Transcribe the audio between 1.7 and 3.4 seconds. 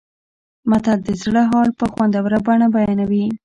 په خوندوره بڼه بیانوي